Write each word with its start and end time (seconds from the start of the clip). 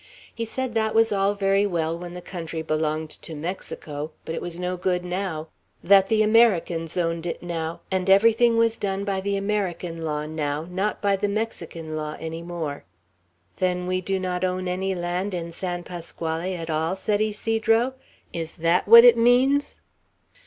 He 0.33 0.45
said 0.45 0.73
that 0.73 0.95
was 0.95 1.11
all 1.11 1.35
very 1.35 1.67
well 1.67 1.95
when 1.95 2.15
the 2.15 2.23
country 2.23 2.63
belonged 2.63 3.11
to 3.11 3.35
Mexico, 3.35 4.09
but 4.25 4.33
it 4.33 4.41
was 4.41 4.57
no 4.57 4.75
good 4.75 5.05
now; 5.05 5.49
that 5.83 6.09
the 6.09 6.23
Americans 6.23 6.97
owned 6.97 7.27
it 7.27 7.43
now; 7.43 7.81
and 7.91 8.09
everything 8.09 8.57
was 8.57 8.79
done 8.79 9.03
by 9.05 9.21
the 9.21 9.37
American 9.37 10.01
law 10.03 10.25
now, 10.25 10.65
not 10.71 11.03
by 11.03 11.15
the 11.15 11.29
Mexican 11.29 11.95
law 11.95 12.17
any 12.19 12.41
more. 12.41 12.83
"Then 13.57 13.85
we 13.85 14.01
do 14.01 14.19
not 14.19 14.43
own 14.43 14.67
any 14.67 14.95
land 14.95 15.35
in 15.35 15.51
San 15.51 15.83
Pasquale 15.83 16.55
at 16.55 16.71
all," 16.71 16.95
said 16.95 17.21
Ysidro. 17.21 17.93
"Is 18.33 18.55
that 18.55 18.87
what 18.87 19.03
it 19.05 19.17
means?" 19.17 19.77